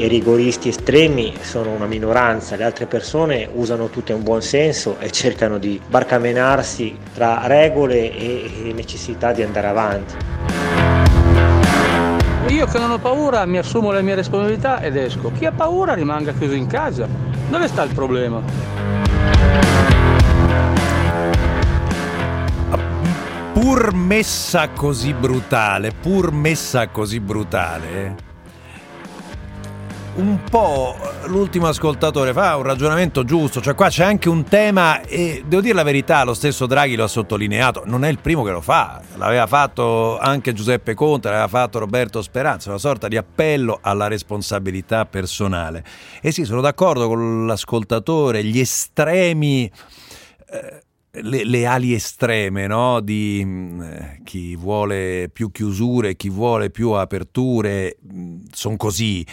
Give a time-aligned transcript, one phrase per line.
[0.00, 5.10] i rigoristi estremi sono una minoranza, le altre persone usano tutte un buon senso e
[5.10, 10.14] cercano di barcamenarsi tra regole e necessità di andare avanti.
[12.48, 15.30] Io che non ho paura mi assumo le mie responsabilità ed esco.
[15.32, 17.06] Chi ha paura rimanga chiuso in casa.
[17.48, 18.40] Dove sta il problema?
[23.52, 28.31] Pur messa così brutale, pur messa così brutale,
[30.14, 30.94] un po'
[31.26, 35.74] l'ultimo ascoltatore fa un ragionamento giusto, cioè qua c'è anche un tema e devo dire
[35.74, 39.00] la verità, lo stesso Draghi lo ha sottolineato, non è il primo che lo fa,
[39.16, 45.06] l'aveva fatto anche Giuseppe Conte, l'aveva fatto Roberto Speranza, una sorta di appello alla responsabilità
[45.06, 45.82] personale.
[46.20, 49.70] E sì, sono d'accordo con l'ascoltatore, gli estremi...
[50.50, 50.82] Eh,
[51.20, 53.00] le, le, ali estreme no?
[53.00, 57.98] di mh, eh, chi vuole più chiusure, chi vuole più aperture,
[58.50, 59.24] sono così.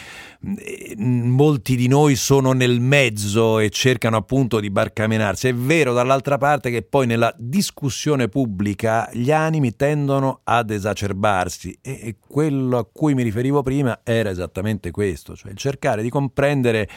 [0.97, 5.47] Molti di noi sono nel mezzo e cercano appunto di barcamenarsi.
[5.47, 11.99] È vero dall'altra parte che poi nella discussione pubblica gli animi tendono ad esacerbarsi e,
[12.01, 16.89] e quello a cui mi riferivo prima era esattamente questo, cioè cercare di comprendere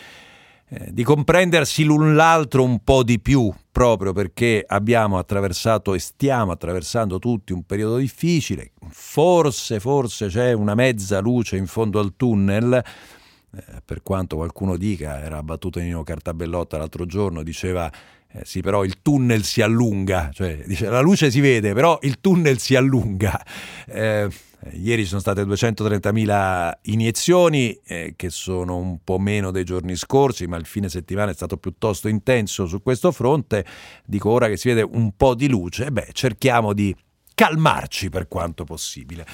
[0.75, 6.53] eh, di comprendersi l'un l'altro un po' di più, proprio perché abbiamo attraversato e stiamo
[6.53, 12.75] attraversando tutti un periodo difficile, forse, forse c'è una mezza luce in fondo al tunnel,
[13.55, 17.91] eh, per quanto qualcuno dica, era battuto Nino Cartabellotta l'altro giorno, diceva
[18.35, 22.21] eh, sì, però il tunnel si allunga, cioè dice la luce si vede, però il
[22.21, 23.39] tunnel si allunga.
[23.87, 24.29] Eh,
[24.73, 30.47] ieri ci sono state 230.000 iniezioni, eh, che sono un po' meno dei giorni scorsi,
[30.47, 33.67] ma il fine settimana è stato piuttosto intenso su questo fronte.
[34.05, 36.95] Dico ora che si vede un po' di luce, beh, cerchiamo di
[37.35, 39.27] calmarci per quanto possibile.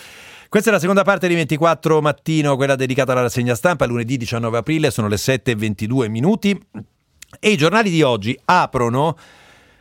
[0.49, 4.59] Questa è la seconda parte di 24 mattino, quella dedicata alla rassegna stampa, lunedì 19
[4.59, 6.59] aprile, sono le 7.22 minuti.
[7.41, 9.17] E i giornali di oggi aprono.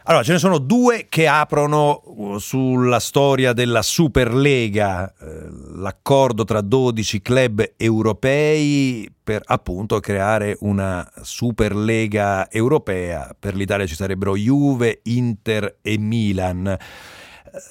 [0.04, 6.62] Allora, ce ne sono due che aprono uh, sulla storia della Superlega, eh, l'accordo tra
[6.62, 13.36] 12 club europei per appunto creare una Superlega europea.
[13.38, 16.78] Per l'Italia ci sarebbero Juve, Inter e Milan.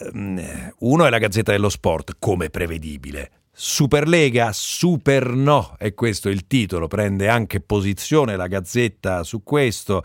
[0.00, 3.30] Ehm, uno è la Gazzetta dello Sport, come prevedibile.
[3.58, 10.02] Superlega, super no, è questo il titolo, prende anche posizione la Gazzetta su questo,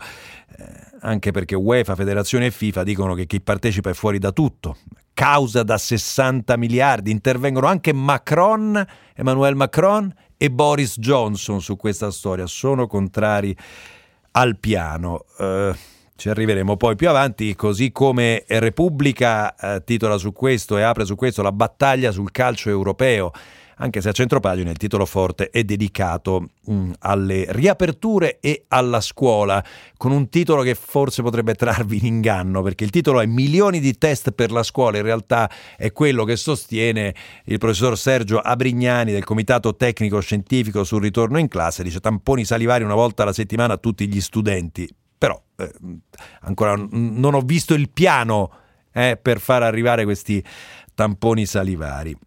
[0.56, 0.64] eh,
[1.00, 4.78] anche perché UEFA, Federazione e FIFA dicono che chi partecipa è fuori da tutto,
[5.12, 8.82] causa da 60 miliardi, intervengono anche Macron,
[9.14, 13.54] Emmanuel Macron e Boris Johnson su questa storia, sono contrari
[14.30, 15.26] al piano.
[15.38, 15.74] Eh,
[16.16, 21.14] ci arriveremo poi più avanti, così come Repubblica eh, titola su questo e apre su
[21.14, 23.32] questo la battaglia sul calcio europeo,
[23.76, 29.00] anche se a centropagina il titolo forte è dedicato mh, mm, alle riaperture e alla
[29.00, 29.64] scuola,
[29.96, 33.96] con un titolo che forse potrebbe trarvi in inganno, perché il titolo è Milioni di
[33.98, 37.14] test per la scuola, in realtà è quello che sostiene
[37.46, 42.84] il professor Sergio Abrignani del Comitato Tecnico Scientifico sul ritorno in classe, dice tamponi salivari
[42.84, 44.88] una volta alla settimana a tutti gli studenti
[45.22, 45.72] però eh,
[46.40, 48.50] ancora non ho visto il piano
[48.92, 50.44] eh, per far arrivare questi
[50.96, 52.18] tamponi salivari.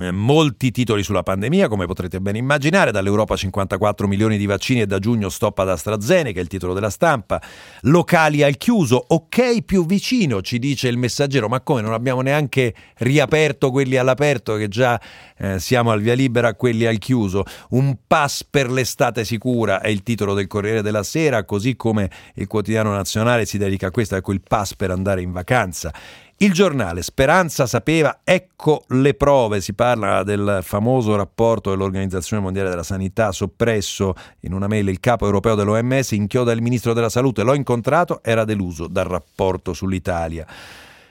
[0.00, 4.86] Eh, molti titoli sulla pandemia, come potrete ben immaginare, dall'Europa 54 milioni di vaccini e
[4.86, 7.42] da giugno stop ad AstraZeneca, il titolo della stampa,
[7.82, 12.74] locali al chiuso, ok più vicino, ci dice il messaggero, ma come non abbiamo neanche
[12.98, 15.00] riaperto quelli all'aperto che già
[15.36, 20.04] eh, siamo al via libera, quelli al chiuso, un pass per l'estate sicura è il
[20.04, 24.32] titolo del Corriere della Sera, così come il quotidiano nazionale si dedica a questo, ecco
[24.32, 25.92] il pass per andare in vacanza.
[26.40, 32.84] Il giornale Speranza sapeva, ecco le prove, si parla del famoso rapporto dell'Organizzazione Mondiale della
[32.84, 34.86] Sanità soppresso in una mail.
[34.86, 39.72] Il capo europeo dell'OMS, inchioda il ministro della Salute, l'ho incontrato, era deluso dal rapporto
[39.72, 40.46] sull'Italia.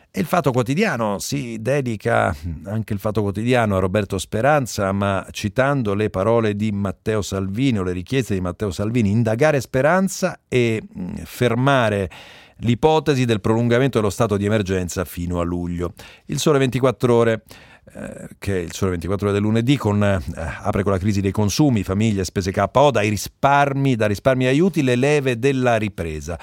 [0.10, 5.94] E il Fatto Quotidiano si dedica anche il Fatto Quotidiano a Roberto Speranza, ma citando
[5.94, 10.81] le parole di Matteo Salvini o le richieste di Matteo Salvini, indagare Speranza e
[11.25, 12.10] fermare
[12.59, 15.94] l'ipotesi del prolungamento dello stato di emergenza fino a luglio.
[16.25, 17.44] Il Sole 24 ore
[17.94, 21.21] eh, che è il sole 24 ore del lunedì, con, eh, apre con la crisi
[21.21, 26.38] dei consumi, famiglie, spese KO, dai risparmi, da risparmi aiuti, le leve della ripresa.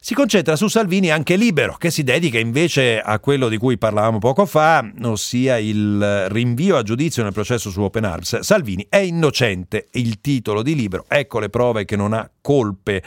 [0.00, 4.18] Si concentra su Salvini anche libero, che si dedica invece a quello di cui parlavamo
[4.18, 8.40] poco fa, ossia il rinvio a giudizio nel processo su Open Arms.
[8.40, 13.02] Salvini è innocente, il titolo di libero, ecco le prove che non ha colpe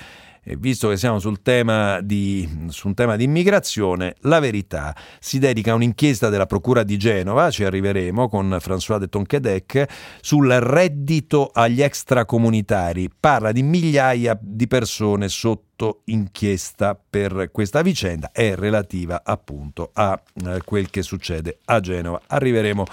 [0.50, 5.40] e visto che siamo sul tema di, su un tema di immigrazione, la verità si
[5.40, 9.86] dedica a un'inchiesta della Procura di Genova, ci arriveremo con François de Tonquedec,
[10.22, 13.10] sul reddito agli extracomunitari.
[13.20, 20.62] Parla di migliaia di persone sotto inchiesta per questa vicenda, è relativa appunto a eh,
[20.64, 22.22] quel che succede a Genova.
[22.26, 22.86] Arriveremo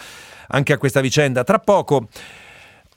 [0.49, 2.09] anche a questa vicenda tra poco.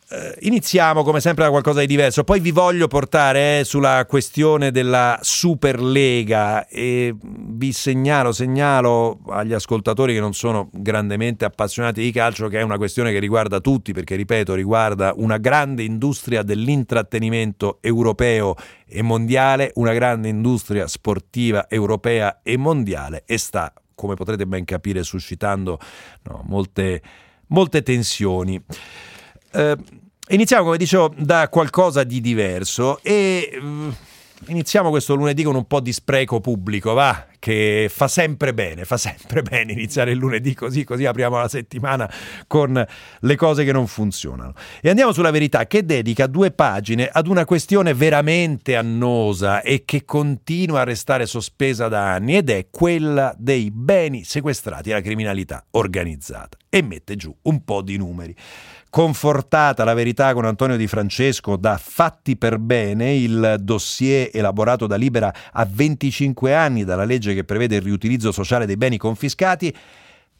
[0.10, 4.72] Uh, iniziamo come sempre da qualcosa di diverso, poi vi voglio portare eh, sulla questione
[4.72, 12.48] della Superlega e vi segnalo, segnalo agli ascoltatori che non sono grandemente appassionati di calcio
[12.48, 18.56] che è una questione che riguarda tutti perché ripeto riguarda una grande industria dell'intrattenimento europeo
[18.88, 25.04] e mondiale, una grande industria sportiva europea e mondiale e sta, come potrete ben capire,
[25.04, 25.78] suscitando
[26.24, 27.02] no, molte,
[27.48, 28.64] molte tensioni.
[29.52, 29.78] Eh,
[30.30, 33.94] iniziamo, come dicevo, da qualcosa di diverso e uh,
[34.48, 37.26] iniziamo questo lunedì con un po' di spreco pubblico, va?
[37.40, 42.12] Che fa sempre bene, fa sempre bene iniziare il lunedì così, così apriamo la settimana
[42.46, 42.86] con
[43.20, 44.54] le cose che non funzionano.
[44.82, 50.04] E andiamo sulla verità che dedica due pagine ad una questione veramente annosa e che
[50.06, 56.58] continua a restare sospesa da anni ed è quella dei beni sequestrati alla criminalità organizzata
[56.70, 58.36] e mette giù un po' di numeri.
[58.90, 64.96] Confortata la verità con Antonio Di Francesco da Fatti per Bene, il dossier elaborato da
[64.96, 69.76] Libera a 25 anni dalla legge che prevede il riutilizzo sociale dei beni confiscati,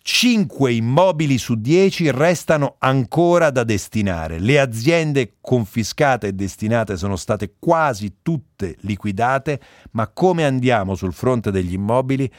[0.02, 4.40] 5 immobili su 10 restano ancora da destinare.
[4.40, 9.60] Le aziende confiscate e destinate sono state quasi tutte liquidate,
[9.92, 12.32] ma come andiamo sul fronte degli immobili?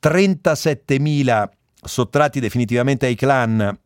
[0.00, 1.48] 37.000
[1.82, 3.76] sottratti definitivamente ai clan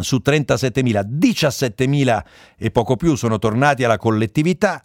[0.00, 2.22] su 37.000, 17.000
[2.56, 4.82] e poco più sono tornati alla collettività,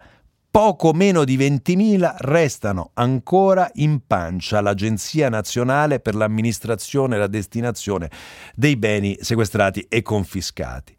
[0.50, 8.09] poco meno di 20.000 restano ancora in pancia all'Agenzia Nazionale per l'amministrazione e la destinazione
[8.53, 10.95] dei beni sequestrati e confiscati.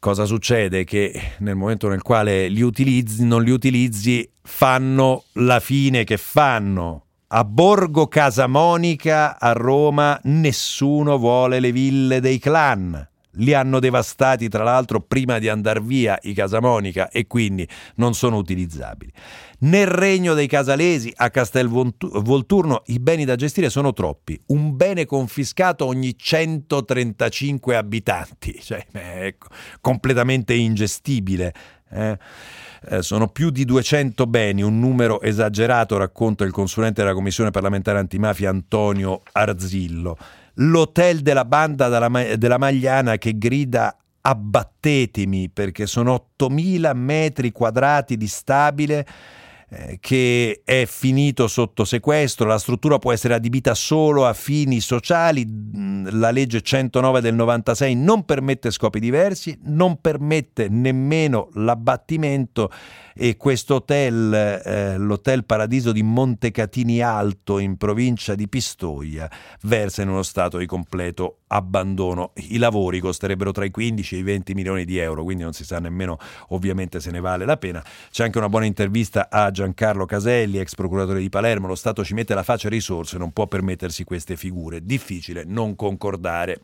[0.00, 0.84] Cosa succede?
[0.84, 7.03] Che nel momento nel quale li utilizzi, non li utilizzi, fanno la fine che fanno,
[7.36, 13.08] a Borgo Casamonica a Roma nessuno vuole le ville dei clan.
[13.38, 17.66] Li hanno devastati tra l'altro prima di andare via i Casamonica e quindi
[17.96, 19.10] non sono utilizzabili.
[19.60, 25.04] Nel regno dei Casalesi a Castel Volturno i beni da gestire sono troppi, un bene
[25.04, 29.34] confiscato ogni 135 abitanti, cioè è
[29.80, 31.52] completamente ingestibile.
[31.94, 32.18] Eh?
[32.86, 37.98] Eh, sono più di 200 beni, un numero esagerato, racconta il consulente della Commissione parlamentare
[37.98, 40.18] antimafia Antonio Arzillo.
[40.58, 49.06] L'hotel della banda della, Magliana che grida abbattetemi perché sono 8.000 metri quadrati di stabile
[50.00, 55.46] che è finito sotto sequestro, la struttura può essere adibita solo a fini sociali,
[56.10, 62.70] la legge 109 del 96 non permette scopi diversi, non permette nemmeno l'abbattimento
[63.16, 69.30] e questo hotel, eh, l'Hotel Paradiso di Montecatini Alto in provincia di Pistoia,
[69.62, 72.32] versa in uno stato di completo abbandono.
[72.34, 75.64] I lavori costerebbero tra i 15 e i 20 milioni di euro, quindi non si
[75.64, 76.18] sa nemmeno
[76.48, 77.82] ovviamente se ne vale la pena.
[78.10, 82.14] C'è anche una buona intervista a Giancarlo Caselli, ex procuratore di Palermo, lo Stato ci
[82.14, 86.60] mette la faccia e risorse, non può permettersi queste figure, difficile non concordare.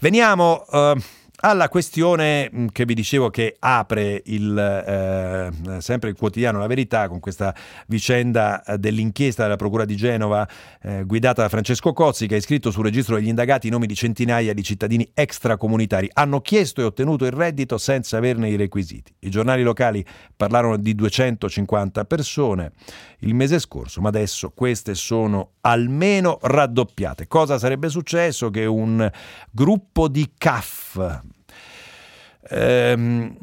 [0.00, 0.64] Veniamo...
[0.70, 1.00] Uh,
[1.40, 7.08] alla questione mm, che vi dicevo che apre il, eh, sempre il quotidiano La Verità
[7.08, 7.54] con questa
[7.88, 10.48] vicenda eh, dell'inchiesta della Procura di Genova
[10.82, 13.94] eh, guidata da Francesco Cozzi che ha iscritto sul registro degli indagati i nomi di
[13.94, 16.08] centinaia di cittadini extracomunitari.
[16.12, 19.14] Hanno chiesto e ottenuto il reddito senza averne i requisiti.
[19.20, 22.72] I giornali locali parlarono di 250 persone
[23.20, 27.26] il mese scorso, ma adesso queste sono almeno raddoppiate.
[27.26, 28.50] Cosa sarebbe successo?
[28.50, 29.10] Che un
[29.50, 31.24] gruppo di CAF
[32.50, 33.36] ehm,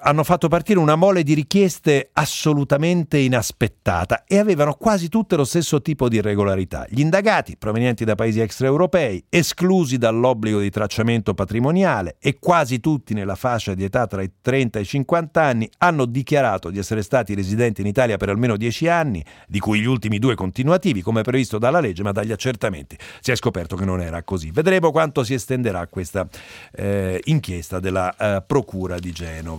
[0.00, 5.80] hanno fatto partire una mole di richieste assolutamente inaspettata e avevano quasi tutte lo stesso
[5.80, 6.86] tipo di irregolarità.
[6.88, 13.34] Gli indagati, provenienti da paesi extraeuropei, esclusi dall'obbligo di tracciamento patrimoniale e quasi tutti nella
[13.34, 17.34] fascia di età tra i 30 e i 50 anni, hanno dichiarato di essere stati
[17.34, 21.58] residenti in Italia per almeno 10 anni, di cui gli ultimi due continuativi, come previsto
[21.58, 24.50] dalla legge, ma dagli accertamenti si è scoperto che non era così.
[24.50, 26.26] Vedremo quanto si estenderà questa
[26.72, 29.51] eh, inchiesta della eh, Procura di Genova.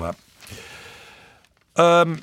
[1.75, 2.21] Um,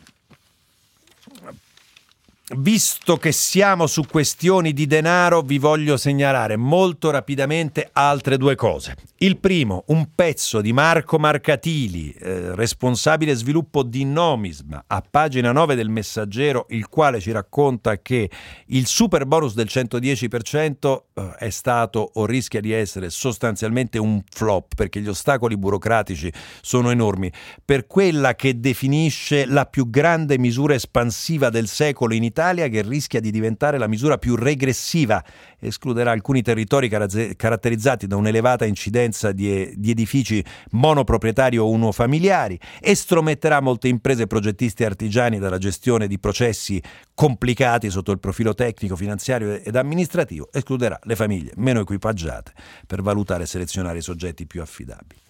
[2.57, 8.97] visto che siamo su questioni di denaro, vi voglio segnalare molto rapidamente altre due cose.
[9.19, 15.75] Il primo, un pezzo di Marco Marcatili, eh, responsabile sviluppo di Nomism, a pagina 9
[15.75, 18.31] del Messaggero, il quale ci racconta che
[18.67, 24.75] il super bonus del 110% eh, è stato o rischia di essere sostanzialmente un flop
[24.75, 27.31] perché gli ostacoli burocratici sono enormi.
[27.65, 33.21] Per quella che definisce la più grande misura espansiva del secolo in Italia, che rischia
[33.21, 35.23] di diventare la misura più regressiva,
[35.59, 43.89] escluderà alcuni territori caratterizzati da un'elevata incidenza di, di edifici monoproprietari o unofamiliari, estrometterà molte
[43.89, 46.83] imprese progettisti e artigiani dalla gestione di processi
[47.15, 52.53] complicati sotto il profilo tecnico, finanziario ed amministrativo, escluderà le famiglie meno equipaggiate
[52.87, 55.21] per valutare e selezionare i soggetti più affidabili.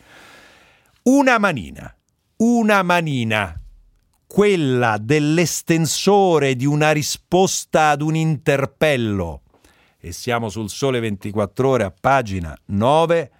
[1.02, 1.92] Una manina,
[2.36, 3.60] una manina
[4.32, 9.42] quella dell'estensore di una risposta ad un interpello,
[9.98, 13.30] e siamo sul Sole 24 ore a pagina 9,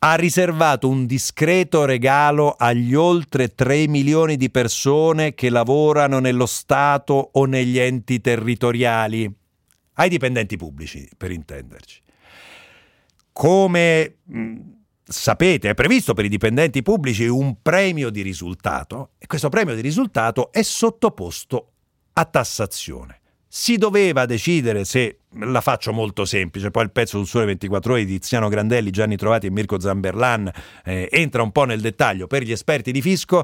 [0.00, 7.30] ha riservato un discreto regalo agli oltre 3 milioni di persone che lavorano nello Stato
[7.32, 9.34] o negli enti territoriali,
[9.94, 11.98] ai dipendenti pubblici, per intenderci.
[13.32, 14.16] Come
[15.10, 19.80] sapete, è previsto per i dipendenti pubblici un premio di risultato e questo premio di
[19.80, 21.72] risultato è sottoposto
[22.12, 23.20] a tassazione
[23.52, 28.04] si doveva decidere se la faccio molto semplice, poi il pezzo sul Sole 24 Ore
[28.04, 30.48] di Tiziano Grandelli, Gianni Trovati e Mirko Zamberlan
[30.84, 33.42] eh, entra un po' nel dettaglio per gli esperti di fisco,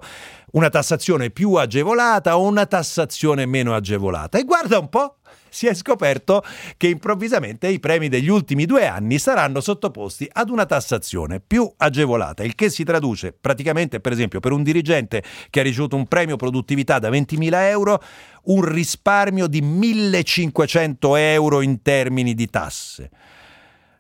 [0.53, 4.39] una tassazione più agevolata o una tassazione meno agevolata.
[4.39, 5.17] E guarda un po',
[5.49, 6.45] si è scoperto
[6.77, 12.45] che improvvisamente i premi degli ultimi due anni saranno sottoposti ad una tassazione più agevolata,
[12.45, 16.37] il che si traduce praticamente, per esempio, per un dirigente che ha ricevuto un premio
[16.37, 18.03] produttività da 20.000 euro,
[18.45, 23.11] un risparmio di 1.500 euro in termini di tasse.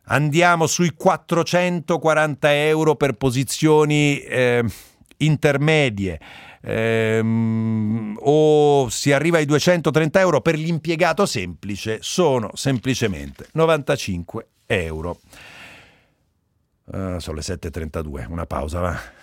[0.08, 4.64] Andiamo sui 440 euro per posizioni eh,
[5.18, 6.20] intermedie
[6.60, 15.20] ehm, o si arriva ai 230 euro per l'impiegato semplice, sono semplicemente 95 euro.
[16.86, 19.15] Uh, sono le 7.32, una pausa va.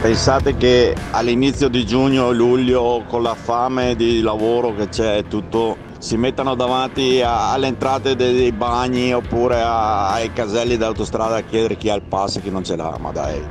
[0.00, 5.76] Pensate che all'inizio di giugno e luglio con la fame di lavoro che c'è tutto
[5.98, 11.76] si mettano davanti a, alle entrate dei bagni oppure a, ai caselli d'autostrada a chiedere
[11.76, 13.42] chi ha il pass e chi non ce l'ha, ma dai.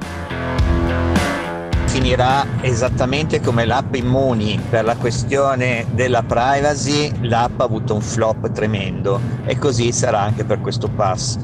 [1.87, 8.51] Finirà esattamente come l'app Immuni per la questione della privacy, l'app ha avuto un flop
[8.53, 11.37] tremendo e così sarà anche per questo pass.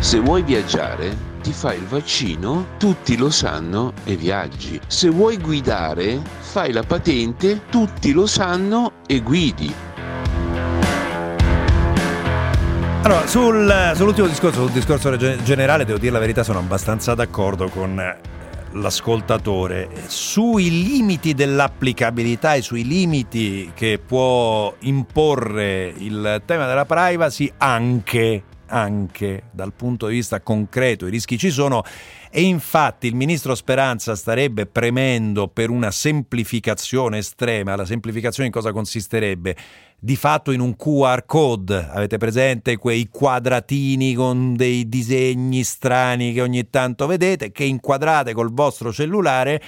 [0.00, 4.80] Se vuoi viaggiare ti fai il vaccino, tutti lo sanno e viaggi.
[4.86, 9.74] Se vuoi guidare, fai la patente, tutti lo sanno e guidi.
[13.02, 17.98] Allora, sul, sull'ultimo discorso, sul discorso generale, devo dire la verità, sono abbastanza d'accordo con
[17.98, 18.18] eh,
[18.72, 28.44] l'ascoltatore sui limiti dell'applicabilità e sui limiti che può imporre il tema della privacy anche
[28.70, 31.82] anche dal punto di vista concreto i rischi ci sono
[32.30, 37.74] e infatti il ministro Speranza starebbe premendo per una semplificazione estrema.
[37.74, 39.56] La semplificazione in cosa consisterebbe?
[39.98, 46.40] Di fatto in un QR code, avete presente quei quadratini con dei disegni strani che
[46.40, 49.60] ogni tanto vedete, che inquadrate col vostro cellulare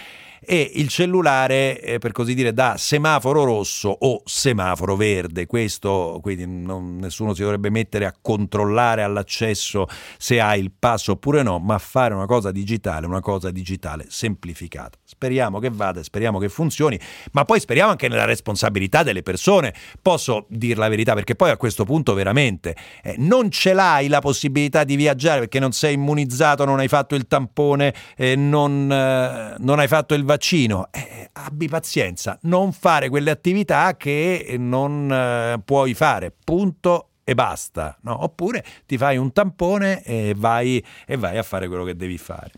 [0.45, 5.47] e il cellulare, eh, per così dire, da semaforo rosso o semaforo verde.
[5.47, 9.87] Questo, quindi non, nessuno si dovrebbe mettere a controllare all'accesso
[10.19, 14.99] se ha il passo oppure no, ma fare una cosa digitale, una cosa digitale semplificata.
[15.13, 16.99] Speriamo che vada, speriamo che funzioni,
[17.33, 19.75] ma poi speriamo anche nella responsabilità delle persone.
[20.01, 24.21] Posso dire la verità perché poi a questo punto veramente eh, non ce l'hai la
[24.21, 29.55] possibilità di viaggiare perché non sei immunizzato, non hai fatto il tampone, eh, non, eh,
[29.59, 35.61] non hai fatto il vaccino, eh, abbi pazienza, non fare quelle attività che non eh,
[35.63, 38.25] puoi fare, punto e basta, no?
[38.25, 42.51] oppure ti fai un tampone e vai, e vai a fare quello che devi fare.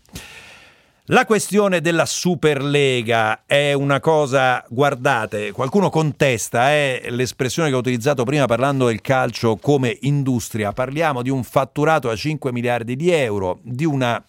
[1.09, 8.23] La questione della Superlega è una cosa, guardate, qualcuno contesta eh, l'espressione che ho utilizzato
[8.23, 10.71] prima parlando del calcio come industria.
[10.71, 14.19] Parliamo di un fatturato a 5 miliardi di euro, di una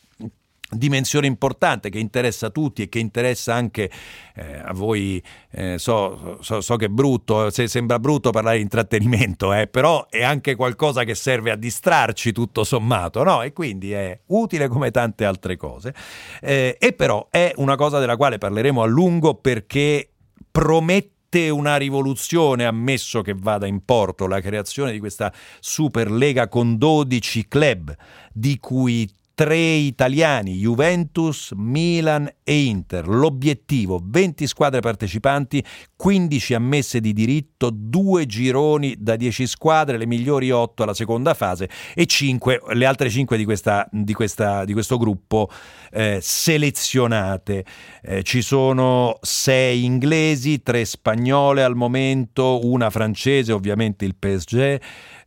[0.68, 3.90] dimensione importante che interessa a tutti e che interessa anche
[4.34, 8.62] eh, a voi, eh, so, so, so, che è brutto, se sembra brutto parlare di
[8.62, 13.42] intrattenimento, eh, però è anche qualcosa che serve a distrarci tutto sommato, no?
[13.42, 15.94] E quindi è utile come tante altre cose.
[16.40, 20.10] Eh, e però è una cosa della quale parleremo a lungo perché
[20.50, 27.46] promette una rivoluzione, ammesso che vada in porto la creazione di questa Superlega con 12
[27.46, 27.94] club,
[28.32, 33.06] di cui tre italiani, Juventus, Milan e Inter.
[33.06, 35.62] L'obiettivo, 20 squadre partecipanti,
[35.94, 41.68] 15 ammesse di diritto, due gironi da 10 squadre, le migliori 8 alla seconda fase
[41.94, 45.50] e 5, le altre 5 di, questa, di, questa, di questo gruppo
[45.92, 47.62] eh, selezionate.
[48.02, 54.80] Eh, ci sono 6 inglesi, 3 spagnole al momento, una francese, ovviamente il PSG.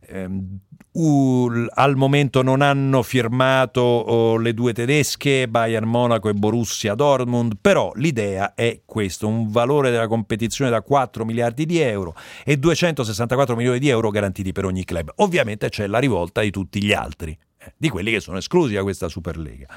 [0.08, 0.58] Ehm,
[0.92, 7.58] Uh, al momento non hanno firmato oh, le due tedesche, Bayern Monaco e Borussia Dortmund,
[7.60, 13.54] però l'idea è questo, un valore della competizione da 4 miliardi di euro e 264
[13.54, 15.12] milioni di euro garantiti per ogni club.
[15.16, 18.82] Ovviamente c'è la rivolta di tutti gli altri, eh, di quelli che sono esclusi da
[18.82, 19.68] questa Superlega.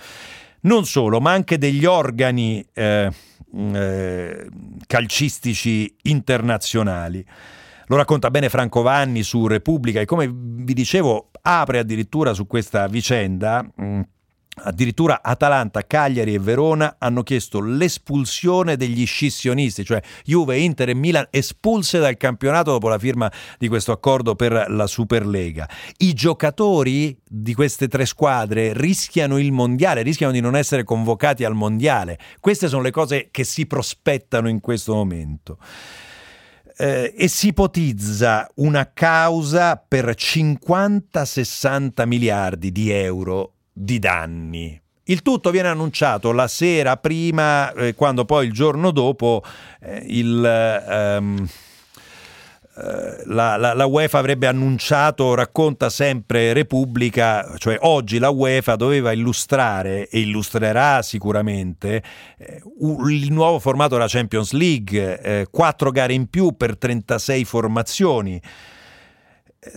[0.62, 3.12] Non solo, ma anche degli organi eh,
[3.54, 4.50] eh,
[4.88, 7.24] calcistici internazionali.
[7.88, 12.88] Lo racconta bene Franco Vanni su Repubblica e come vi dicevo apre addirittura su questa
[12.88, 13.66] vicenda.
[13.82, 14.02] Mm,
[14.56, 21.26] Addirittura Atalanta, Cagliari e Verona hanno chiesto l'espulsione degli scissionisti, cioè Juve, Inter e Milan
[21.32, 25.68] espulse dal campionato dopo la firma di questo accordo per la Superlega.
[25.98, 31.56] I giocatori di queste tre squadre rischiano il mondiale, rischiano di non essere convocati al
[31.56, 32.20] mondiale.
[32.40, 35.58] Queste sono le cose che si prospettano in questo momento
[36.78, 44.82] eh, e si ipotizza una causa per 50-60 miliardi di euro di danni.
[45.06, 49.44] Il tutto viene annunciato la sera prima, eh, quando poi il giorno dopo
[49.82, 50.44] eh, il...
[50.44, 51.72] Ehm, eh,
[52.76, 60.08] la, la, la, UEFA avrebbe annunciato, racconta sempre Repubblica, cioè oggi la UEFA doveva illustrare
[60.08, 62.02] e illustrerà sicuramente
[62.38, 62.62] eh,
[63.10, 68.42] il nuovo formato della Champions League, eh, quattro gare in più per 36 formazioni.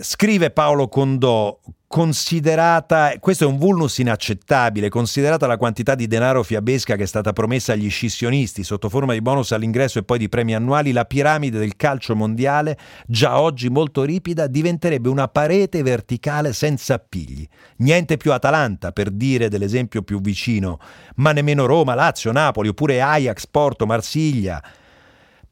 [0.01, 6.97] Scrive Paolo Condò, considerata, questo è un vulnus inaccettabile, considerata la quantità di denaro fiabesca
[6.97, 10.53] che è stata promessa agli scissionisti sotto forma di bonus all'ingresso e poi di premi
[10.53, 16.95] annuali, la piramide del calcio mondiale, già oggi molto ripida, diventerebbe una parete verticale senza
[16.95, 17.47] appigli.
[17.77, 20.79] Niente più Atalanta, per dire dell'esempio più vicino,
[21.15, 24.61] ma nemmeno Roma, Lazio, Napoli, oppure Ajax, Porto, Marsiglia.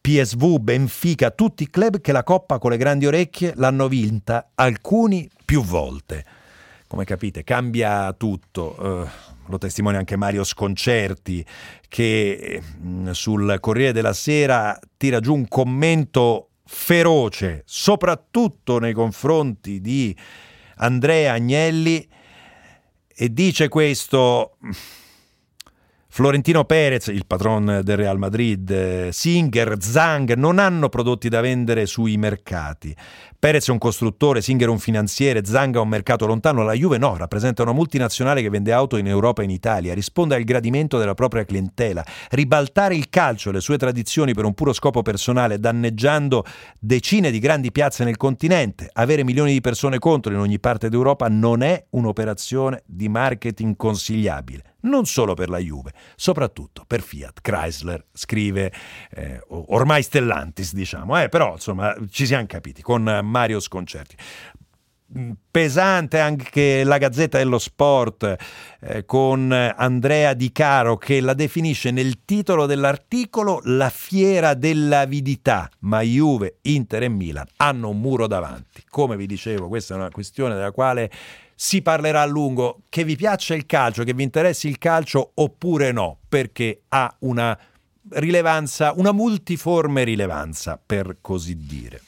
[0.05, 5.27] PSV, Benfica, tutti i club che la Coppa con le grandi orecchie l'hanno vinta, alcuni
[5.43, 6.23] più volte.
[6.85, 8.75] Come capite, cambia tutto.
[8.77, 11.43] Uh, lo testimonia anche Mario Sconcerti,
[11.89, 20.15] che mh, sul Corriere della Sera tira giù un commento feroce, soprattutto nei confronti di
[20.75, 22.07] Andrea Agnelli,
[23.07, 24.57] e dice questo.
[26.15, 32.15] Florentino Perez, il patron del Real Madrid, Singer, Zang non hanno prodotti da vendere sui
[32.15, 32.95] mercati.
[33.37, 36.97] Perez è un costruttore, Singer è un finanziere, Zang ha un mercato lontano, la Juve
[36.97, 40.97] no, rappresenta una multinazionale che vende auto in Europa e in Italia, risponde al gradimento
[40.97, 42.01] della propria clientela.
[42.29, 46.45] Ribaltare il calcio e le sue tradizioni per un puro scopo personale, danneggiando
[46.79, 51.27] decine di grandi piazze nel continente, avere milioni di persone contro in ogni parte d'Europa
[51.27, 58.05] non è un'operazione di marketing consigliabile non solo per la Juve, soprattutto per Fiat, Chrysler,
[58.11, 58.71] scrive
[59.11, 64.15] eh, ormai Stellantis, diciamo, eh, però insomma ci siamo capiti con Mario Sconcerti.
[65.17, 68.35] Mm, pesante anche la Gazzetta dello Sport
[68.81, 76.01] eh, con Andrea Di Caro che la definisce nel titolo dell'articolo la fiera dell'avidità, ma
[76.01, 78.83] Juve, Inter e Milan hanno un muro davanti.
[78.89, 81.11] Come vi dicevo, questa è una questione della quale
[81.53, 85.91] si parlerà a lungo, che vi piaccia il calcio, che vi interessi il calcio oppure
[85.91, 87.57] no, perché ha una
[88.09, 92.01] rilevanza, una multiforme rilevanza, per così dire.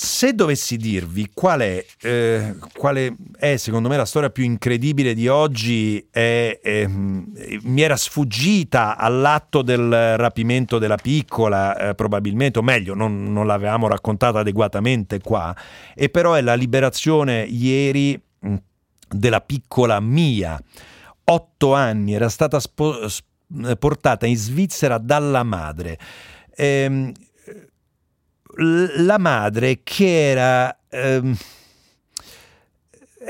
[0.00, 5.26] Se dovessi dirvi qual è, eh, quale è, secondo me la storia più incredibile di
[5.26, 12.94] oggi, è, è, mi era sfuggita all'atto del rapimento della piccola, eh, probabilmente, o meglio,
[12.94, 15.52] non, non, l'avevamo raccontata adeguatamente qua,
[15.96, 18.54] e però è la liberazione ieri mh,
[19.08, 20.62] della piccola Mia.
[21.24, 23.04] Otto anni, era stata spo-
[23.76, 25.98] portata in Svizzera dalla madre.
[26.54, 27.12] Ehm,
[28.58, 30.76] la madre che era...
[30.88, 31.36] Ehm,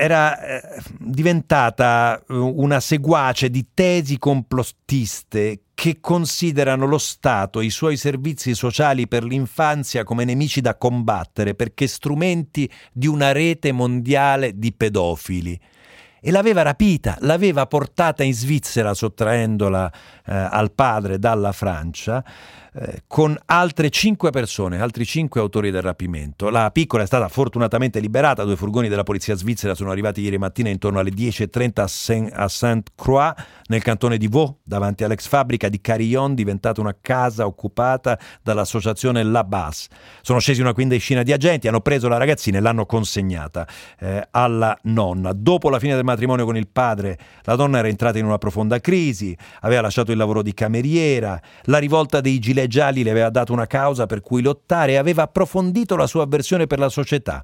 [0.01, 7.69] era eh, diventata eh, una seguace di tesi complottiste che considerano lo Stato e i
[7.69, 14.57] suoi servizi sociali per l'infanzia come nemici da combattere perché strumenti di una rete mondiale
[14.57, 15.59] di pedofili.
[16.21, 19.91] E l'aveva rapita, l'aveva portata in Svizzera sottraendola
[20.25, 22.23] eh, al padre dalla Francia
[22.81, 26.49] eh, con altre cinque persone, altri cinque autori del rapimento.
[26.49, 30.69] La piccola è stata fortunatamente liberata, due furgoni della polizia svizzera sono arrivati ieri mattina
[30.69, 33.33] intorno alle 10.30 a Saint-Croix
[33.67, 39.43] nel cantone di Vaud, davanti all'ex fabbrica di Carillon, diventata una casa occupata dall'associazione La
[39.43, 39.87] Bas.
[40.21, 43.67] Sono scesi una quindicina di agenti, hanno preso la ragazzina e l'hanno consegnata
[43.99, 45.33] eh, alla nonna.
[45.33, 48.79] Dopo la fine del matrimonio con il padre, la donna era entrata in una profonda
[48.79, 53.51] crisi, aveva lasciato il lavoro di cameriera, la rivolta dei gilet gialli le aveva dato
[53.51, 57.43] una causa per cui lottare e aveva approfondito la sua avversione per la società.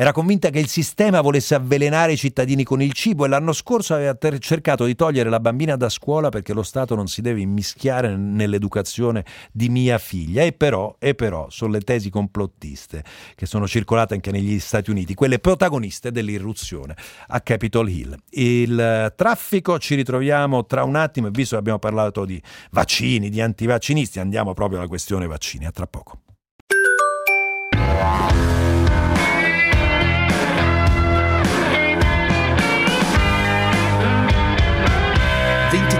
[0.00, 3.92] Era convinta che il sistema volesse avvelenare i cittadini con il cibo e l'anno scorso
[3.92, 7.42] aveva ter- cercato di togliere la bambina da scuola perché lo Stato non si deve
[7.42, 10.42] immischiare nell'educazione di mia figlia.
[10.42, 15.12] E però, e però sono le tesi complottiste che sono circolate anche negli Stati Uniti,
[15.12, 18.16] quelle protagoniste dell'irruzione a Capitol Hill.
[18.30, 23.42] Il traffico ci ritroviamo tra un attimo e visto che abbiamo parlato di vaccini, di
[23.42, 25.66] antivaccinisti, andiamo proprio alla questione vaccini.
[25.66, 26.20] A tra poco.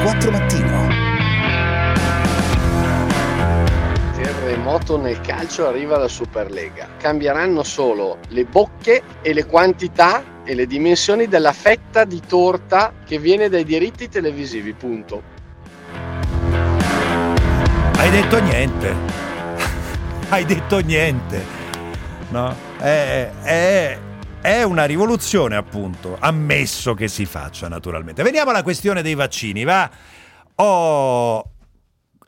[0.00, 0.88] 24 mattino.
[4.14, 6.88] Terremoto nel calcio arriva la Superlega.
[6.96, 13.18] Cambieranno solo le bocche e le quantità e le dimensioni della fetta di torta che
[13.18, 14.72] viene dai diritti televisivi.
[14.72, 15.22] Punto.
[17.96, 18.94] Hai detto niente.
[20.30, 21.44] Hai detto niente.
[22.30, 22.56] No?
[22.78, 23.98] È, è,
[24.40, 28.22] è una rivoluzione, appunto, ammesso che si faccia, naturalmente.
[28.22, 29.90] Veniamo alla questione dei vaccini, va?
[30.54, 31.50] Oh,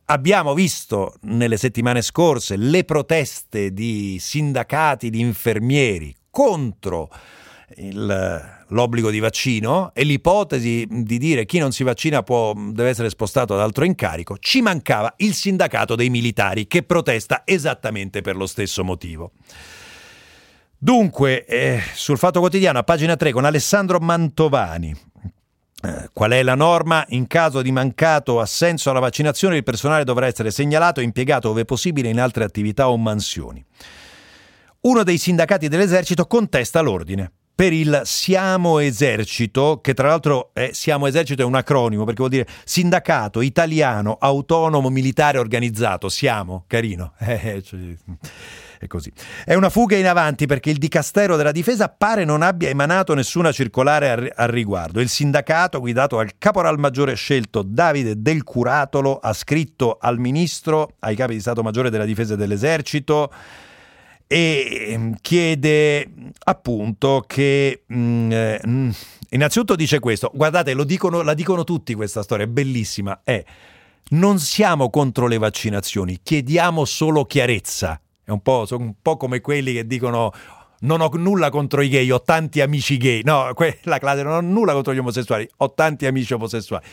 [0.06, 7.08] abbiamo visto nelle settimane scorse le proteste di sindacati di infermieri contro
[7.76, 13.08] il, l'obbligo di vaccino e l'ipotesi di dire chi non si vaccina può, deve essere
[13.08, 18.46] spostato ad altro incarico, ci mancava il sindacato dei militari che protesta esattamente per lo
[18.46, 19.32] stesso motivo.
[20.84, 24.92] Dunque, eh, sul Fatto Quotidiano, a pagina 3, con Alessandro Mantovani.
[25.80, 27.04] Eh, qual è la norma?
[27.10, 31.64] In caso di mancato assenso alla vaccinazione, il personale dovrà essere segnalato e impiegato ove
[31.64, 33.64] possibile in altre attività o mansioni.
[34.80, 41.06] Uno dei sindacati dell'esercito contesta l'ordine per il Siamo Esercito, che tra l'altro è, Siamo
[41.06, 46.08] Esercito è un acronimo perché vuol dire Sindacato Italiano Autonomo Militare Organizzato.
[46.08, 47.12] Siamo, carino.
[47.22, 47.78] Eh, cioè,
[48.84, 49.12] è così.
[49.44, 53.52] È una fuga in avanti perché il Dicastero della Difesa pare non abbia emanato nessuna
[53.52, 55.00] circolare al, riguardo.
[55.00, 61.14] Il sindacato, guidato dal caporal maggiore scelto Davide Del Curatolo, ha scritto al ministro, ai
[61.14, 63.30] capi di Stato Maggiore della Difesa e dell'Esercito,
[64.26, 66.08] e ehm, chiede
[66.44, 68.60] appunto che mh, mm, eh,
[69.28, 73.44] innanzitutto dice questo guardate dicono, la dicono tutti questa storia è bellissima è
[74.10, 79.40] non siamo contro le vaccinazioni chiediamo solo chiarezza è un po', sono un po' come
[79.40, 80.32] quelli che dicono
[80.82, 83.22] non ho nulla contro i gay, ho tanti amici gay.
[83.22, 86.84] No, quella classe non ho nulla contro gli omosessuali, ho tanti amici omosessuali.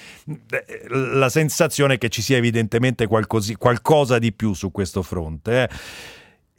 [0.89, 5.63] La sensazione è che ci sia evidentemente qualcosa di più su questo fronte.
[5.63, 5.69] Eh.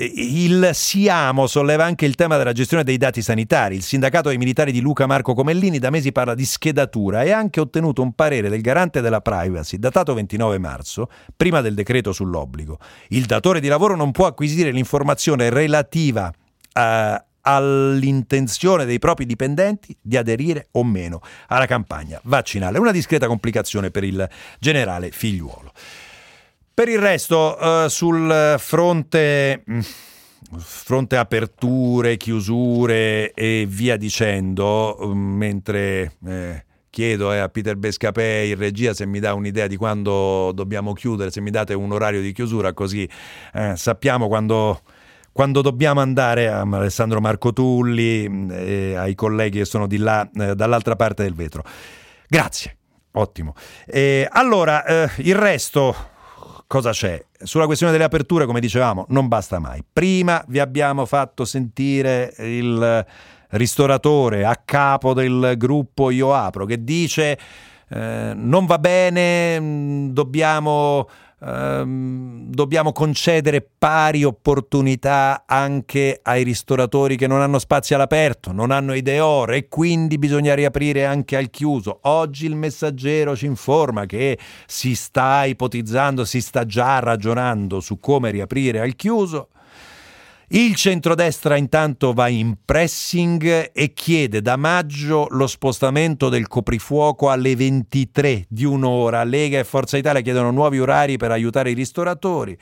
[0.02, 3.74] Il Siamo solleva anche il tema della gestione dei dati sanitari.
[3.74, 7.38] Il sindacato dei militari di Luca Marco Comellini da mesi parla di schedatura e ha
[7.38, 12.78] anche ottenuto un parere del garante della privacy datato 29 marzo, prima del decreto sull'obbligo.
[13.08, 16.32] Il datore di lavoro non può acquisire l'informazione relativa
[16.72, 22.78] a, all'intenzione dei propri dipendenti di aderire o meno alla campagna vaccinale.
[22.78, 24.26] Una discreta complicazione per il
[24.58, 25.72] generale figliuolo.
[26.80, 29.80] Per il resto, uh, sul fronte, mm,
[30.56, 38.56] fronte aperture, chiusure e via dicendo, mm, mentre eh, chiedo eh, a Peter Bescapè in
[38.56, 42.32] regia se mi dà un'idea di quando dobbiamo chiudere, se mi date un orario di
[42.32, 43.06] chiusura, così
[43.52, 44.80] eh, sappiamo quando
[45.32, 50.26] quando dobbiamo andare a Alessandro Marco Tulli mm, e ai colleghi che sono di là,
[50.34, 51.62] eh, dall'altra parte del vetro.
[52.26, 52.78] Grazie,
[53.12, 53.54] ottimo.
[54.30, 56.09] Allora, eh, il resto
[56.70, 57.20] cosa c'è?
[57.42, 59.82] Sulla questione delle aperture, come dicevamo, non basta mai.
[59.92, 63.04] Prima vi abbiamo fatto sentire il
[63.48, 67.36] ristoratore a capo del gruppo Io Apro che dice
[67.88, 71.08] eh, non va bene, mm, dobbiamo
[71.42, 78.94] ehm, dobbiamo concedere pari opportunità anche ai ristoratori che non hanno spazi all'aperto, non hanno
[78.94, 82.00] idee ore e quindi bisogna riaprire anche al chiuso.
[82.02, 88.30] Oggi il messaggero ci informa che si sta ipotizzando, si sta già ragionando su come
[88.30, 89.48] riaprire al chiuso.
[90.52, 97.54] Il centrodestra intanto va in pressing e chiede da maggio lo spostamento del coprifuoco alle
[97.54, 99.22] 23 di un'ora.
[99.22, 102.58] Lega e Forza Italia chiedono nuovi orari per aiutare i ristoratori.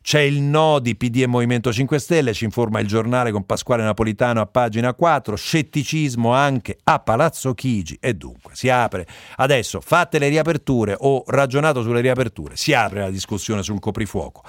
[0.00, 3.82] C'è il no di PD e Movimento 5 Stelle, ci informa il giornale con Pasquale
[3.82, 10.20] Napolitano a pagina 4, scetticismo anche a Palazzo Chigi e dunque si apre adesso, fatte
[10.20, 14.44] le riaperture o ragionato sulle riaperture, si apre la discussione sul coprifuoco.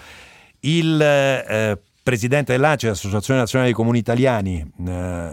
[0.60, 5.32] Il eh, presidente dell'ANCI, l'Associazione Nazionale dei Comuni Italiani, eh,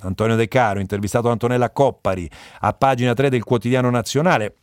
[0.00, 4.56] Antonio De Caro, intervistato Antonella Coppari a pagina 3 del quotidiano nazionale,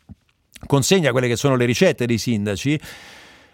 [0.68, 2.80] consegna quelle che sono le ricette dei sindaci.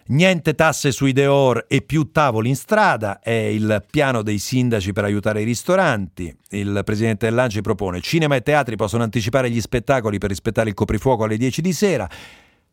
[0.07, 5.05] Niente tasse sui deor e più tavoli in strada è il piano dei sindaci per
[5.05, 6.35] aiutare i ristoranti.
[6.49, 11.23] Il presidente dell'Anci propone cinema e teatri possono anticipare gli spettacoli per rispettare il coprifuoco
[11.23, 12.09] alle 10 di sera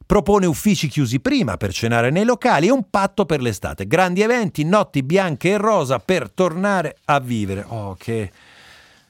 [0.08, 3.86] propone uffici chiusi prima per cenare nei locali e un patto per l'estate.
[3.86, 7.62] Grandi eventi, notti bianche e rosa per tornare a vivere.
[7.68, 8.30] Oh, che,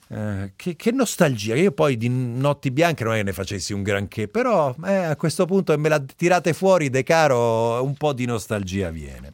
[0.09, 1.55] eh, che, che nostalgia.
[1.55, 5.15] Io poi di notti bianche non è che ne facessi un granché, però eh, a
[5.15, 9.33] questo punto me la tirate fuori, De Caro, un po' di nostalgia viene.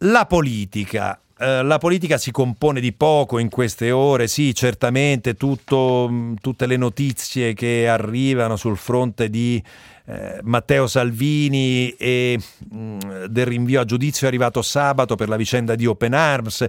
[0.00, 1.18] La politica.
[1.38, 6.76] Eh, la politica si compone di poco in queste ore, sì, certamente tutto, tutte le
[6.76, 9.60] notizie che arrivano sul fronte di
[10.06, 12.38] eh, Matteo Salvini e
[12.70, 16.68] mh, mm, del rinvio a giudizio arrivato sabato per la vicenda di Open Arms, eh,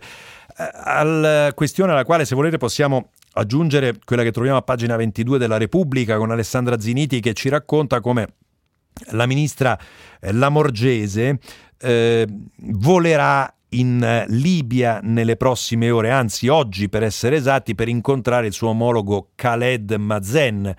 [0.72, 5.58] alla questione alla quale se volete possiamo aggiungere quella che troviamo a pagina 22 della
[5.58, 8.28] Repubblica con Alessandra Ziniti che ci racconta come
[9.12, 9.78] la ministra
[10.22, 11.40] eh, Lamorgese
[11.78, 18.54] eh, volerà in Libia nelle prossime ore, anzi oggi per essere esatti, per incontrare il
[18.54, 20.74] suo omologo Khaled Mazen.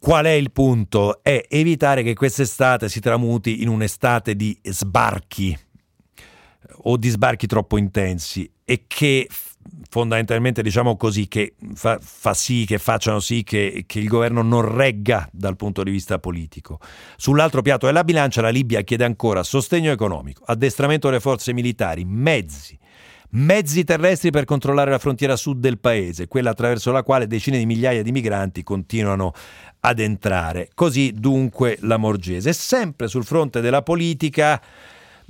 [0.00, 1.22] Qual è il punto?
[1.22, 5.58] È evitare che quest'estate si tramuti in un'estate di sbarchi
[6.82, 9.28] o di sbarchi troppo intensi e che
[9.90, 14.72] fondamentalmente diciamo così che fa, fa sì che facciano sì che, che, il governo non
[14.74, 16.78] regga dal punto di vista politico.
[17.16, 22.78] Sull'altro piatto della bilancia la Libia chiede ancora sostegno economico, addestramento delle forze militari, mezzi,
[23.30, 27.66] mezzi terrestri per controllare la frontiera sud del paese, quella attraverso la quale decine di
[27.66, 29.32] migliaia di migranti continuano
[29.88, 30.68] ad entrare.
[30.74, 32.52] Così dunque la Morgese.
[32.52, 34.60] Sempre sul fronte della politica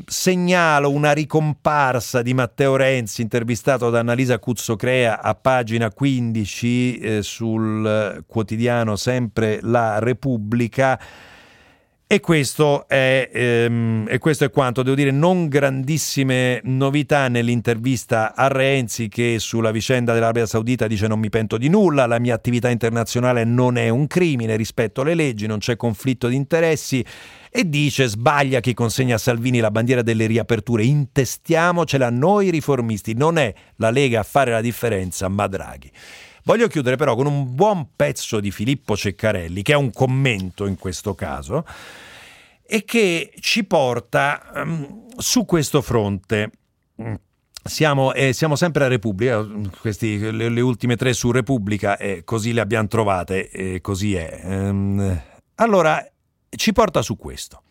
[0.05, 8.25] segnalo una ricomparsa di Matteo Renzi intervistato da Annalisa Cuzzocrea a pagina 15 eh, sul
[8.27, 11.01] quotidiano sempre La Repubblica
[12.11, 18.49] e questo, è, ehm, e questo, è, quanto, devo dire, non grandissime novità nell'intervista a
[18.49, 22.71] Renzi che sulla vicenda dell'Arabia Saudita dice non mi pento di nulla, la mia attività
[22.71, 27.05] internazionale non è un crimine, rispetto alle leggi, non c'è conflitto di interessi.
[27.51, 33.37] E dice sbaglia chi consegna a Salvini la bandiera delle riaperture, intestiamocela noi riformisti, non
[33.37, 35.93] è la Lega a fare la differenza ma Draghi.
[36.49, 40.79] Voglio chiudere però con un buon pezzo di Filippo Ceccarelli, che è un commento in
[40.79, 41.67] questo caso,
[42.67, 46.51] e che ci porta um, su questo fronte.
[47.63, 49.47] Siamo, eh, siamo, sempre a Repubblica,
[49.79, 54.41] questi, le, le, ultime tre su Repubblica, e così le abbiamo trovate, e così è.
[54.45, 55.23] Um,
[55.57, 56.03] allora,
[56.49, 57.65] ci porta su questo.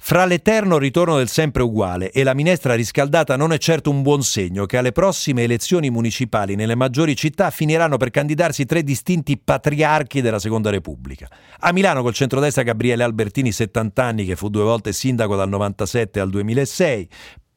[0.00, 4.22] Fra l'eterno ritorno del sempre uguale e la minestra riscaldata non è certo un buon
[4.22, 10.22] segno che alle prossime elezioni municipali nelle maggiori città finiranno per candidarsi tre distinti patriarchi
[10.22, 11.28] della Seconda Repubblica.
[11.58, 16.20] A Milano col centrodestra Gabriele Albertini, 70 anni, che fu due volte sindaco dal 97
[16.20, 17.08] al 2006,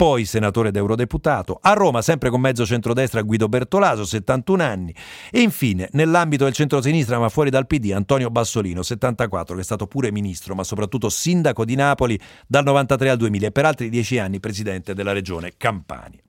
[0.02, 4.96] poi senatore ed eurodeputato, a Roma sempre con mezzo centrodestra Guido Bertolaso, 71 anni,
[5.30, 9.86] e infine nell'ambito del centrosinistra ma fuori dal PD Antonio Bassolino, 74, che è stato
[9.86, 14.18] pure ministro ma soprattutto sindaco di Napoli dal 93 al 2000 e per altri dieci
[14.18, 16.20] anni presidente della regione Campania.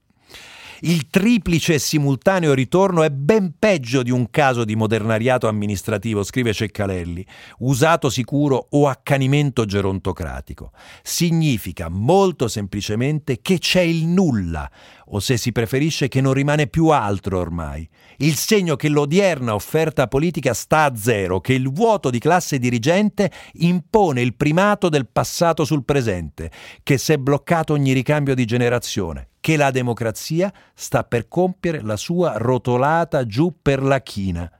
[0.85, 6.53] Il triplice e simultaneo ritorno è ben peggio di un caso di modernariato amministrativo, scrive
[6.53, 7.25] Ceccalelli,
[7.59, 10.73] usato sicuro o accanimento gerontocratico.
[11.05, 14.68] Significa molto semplicemente che c'è il nulla,
[15.14, 17.88] o se si preferisce che non rimane più altro ormai.
[18.18, 23.31] Il segno che l'odierna offerta politica sta a zero, che il vuoto di classe dirigente
[23.55, 26.51] impone il primato del passato sul presente,
[26.83, 31.96] che si è bloccato ogni ricambio di generazione, che la democrazia sta per compiere la
[31.96, 34.51] sua rotolata giù per la china.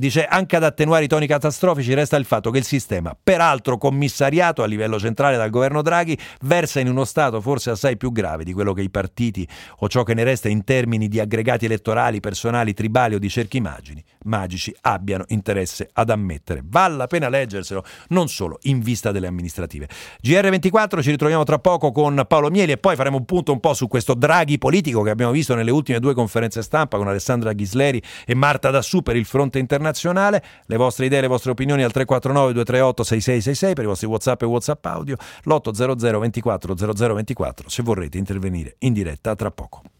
[0.00, 4.62] Dice anche ad attenuare i toni catastrofici resta il fatto che il sistema, peraltro commissariato
[4.62, 8.54] a livello centrale dal governo Draghi, versa in uno stato forse assai più grave di
[8.54, 9.46] quello che i partiti
[9.80, 13.58] o ciò che ne resta in termini di aggregati elettorali, personali, tribali o di cerchi
[13.58, 16.62] immagini, magici abbiano interesse ad ammettere.
[16.64, 19.86] Vale la pena leggerselo, non solo in vista delle amministrative.
[20.24, 23.74] GR24 ci ritroviamo tra poco con Paolo Mieli e poi faremo un punto un po'
[23.74, 28.02] su questo Draghi politico che abbiamo visto nelle ultime due conferenze stampa con Alessandra Ghisleri
[28.24, 29.88] e Marta Dassù per il fronte internazionale.
[29.92, 34.46] Le vostre idee, le vostre opinioni al 349 238 6666 per i vostri WhatsApp e
[34.46, 39.82] WhatsApp audio, l'800 24 0024 se vorrete intervenire in diretta tra poco.